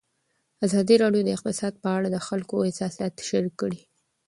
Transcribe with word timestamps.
ازادي 0.65 0.95
راډیو 1.03 1.25
د 1.25 1.29
اقتصاد 1.37 1.73
په 1.83 1.89
اړه 1.97 2.07
د 2.11 2.17
خلکو 2.27 2.55
احساسات 2.67 3.13
شریک 3.29 3.53
کړي. 3.61 3.79